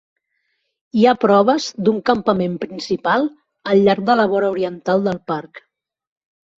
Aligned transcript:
Hi 1.01 1.05
ha 1.09 1.13
proves 1.23 1.67
d'un 1.83 2.01
campament 2.11 2.57
principal 2.65 3.31
al 3.75 3.85
llarg 3.87 4.11
de 4.11 4.19
la 4.25 4.29
vora 4.35 4.53
oriental 4.59 5.09
del 5.11 5.25
parc. 5.33 5.67